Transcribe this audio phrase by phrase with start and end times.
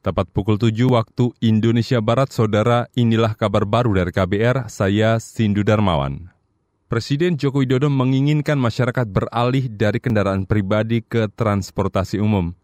[0.00, 6.32] Tepat pukul 7 waktu Indonesia Barat, Saudara, inilah kabar baru dari KBR, saya Sindu Darmawan.
[6.88, 12.56] Presiden Joko Widodo menginginkan masyarakat beralih dari kendaraan pribadi ke transportasi umum.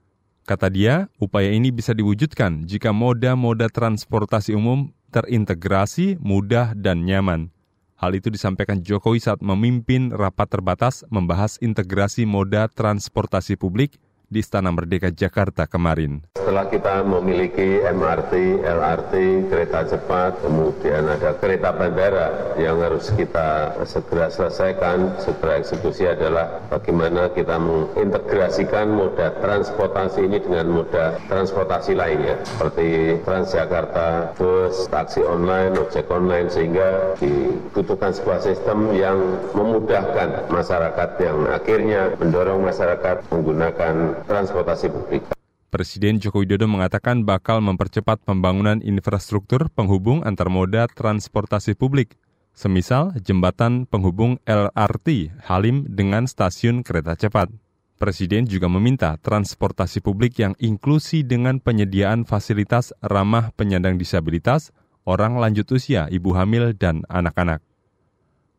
[0.48, 7.52] Kata dia, upaya ini bisa diwujudkan jika moda-moda transportasi umum terintegrasi, mudah, dan nyaman.
[8.00, 14.74] Hal itu disampaikan Jokowi saat memimpin rapat terbatas membahas integrasi moda transportasi publik di Istana
[14.74, 16.22] Merdeka Jakarta kemarin.
[16.34, 19.14] Setelah kita memiliki MRT, LRT,
[19.50, 27.34] kereta cepat, kemudian ada kereta bandara yang harus kita segera selesaikan, segera eksekusi adalah bagaimana
[27.34, 36.06] kita mengintegrasikan moda transportasi ini dengan moda transportasi lainnya, seperti Transjakarta, bus, taksi online, ojek
[36.14, 39.18] online, sehingga dibutuhkan sebuah sistem yang
[39.50, 45.22] memudahkan masyarakat yang akhirnya mendorong masyarakat menggunakan transportasi publik.
[45.68, 52.16] Presiden Joko Widodo mengatakan bakal mempercepat pembangunan infrastruktur penghubung antar moda transportasi publik,
[52.56, 57.50] semisal jembatan penghubung LRT Halim dengan stasiun kereta cepat.
[57.98, 64.70] Presiden juga meminta transportasi publik yang inklusi dengan penyediaan fasilitas ramah penyandang disabilitas,
[65.02, 67.65] orang lanjut usia, ibu hamil, dan anak-anak.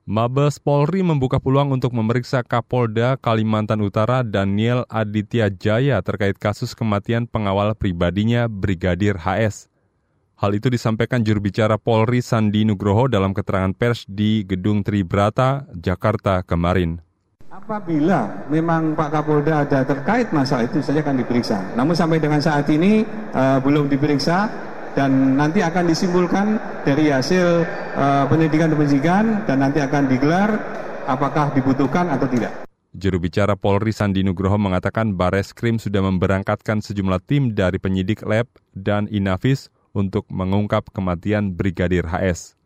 [0.07, 7.27] Mabes Polri membuka peluang untuk memeriksa Kapolda Kalimantan Utara Daniel Aditya Jaya terkait kasus kematian
[7.27, 9.67] pengawal pribadinya Brigadir HS.
[10.39, 16.39] Hal itu disampaikan juru bicara Polri Sandi Nugroho dalam keterangan pers di Gedung Tribrata, Jakarta
[16.39, 17.03] kemarin.
[17.51, 21.75] Apabila memang Pak Kapolda ada terkait masalah itu saja akan diperiksa.
[21.75, 23.03] Namun sampai dengan saat ini
[23.35, 24.66] uh, belum diperiksa
[24.97, 27.61] dan nanti akan disimpulkan dari hasil
[27.93, 30.57] uh, penyidikan-penyidikan dan nanti akan digelar
[31.05, 32.49] apakah dibutuhkan atau tidak.
[32.97, 38.49] Juru bicara Polri Sandi Nugroho mengatakan Bares Krim sudah memberangkatkan sejumlah tim dari penyidik lab
[38.73, 42.57] dan Inavis untuk mengungkap kematian Brigadir HS.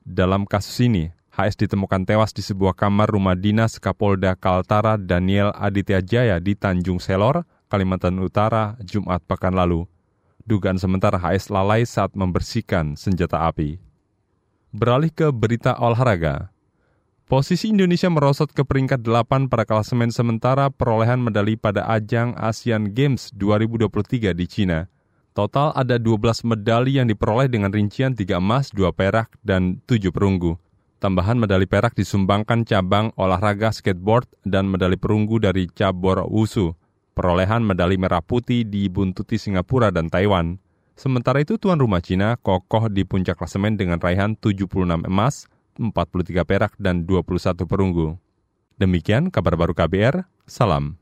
[0.00, 6.00] Dalam kasus ini, HS ditemukan tewas di sebuah kamar rumah dinas Kapolda Kaltara Daniel Aditya
[6.00, 9.84] Jaya di Tanjung Selor, Kalimantan Utara, Jumat pekan lalu.
[10.46, 13.82] Dugaan sementara HS lalai saat membersihkan senjata api.
[14.70, 16.54] Beralih ke berita olahraga.
[17.26, 23.34] Posisi Indonesia merosot ke peringkat 8 pada klasemen sementara perolehan medali pada ajang Asian Games
[23.34, 24.86] 2023 di Cina.
[25.34, 30.54] Total ada 12 medali yang diperoleh dengan rincian 3 emas, 2 perak, dan 7 perunggu.
[31.02, 36.78] Tambahan medali perak disumbangkan cabang olahraga skateboard dan medali perunggu dari cabur wusu
[37.16, 40.60] perolehan medali merah putih di buntuti Singapura dan Taiwan.
[40.92, 45.48] Sementara itu tuan rumah Cina kokoh di puncak klasemen dengan raihan 76 emas,
[45.80, 48.20] 43 perak, dan 21 perunggu.
[48.76, 51.00] Demikian kabar baru KBR, salam.